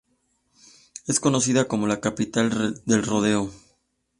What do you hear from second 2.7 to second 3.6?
del rodeo".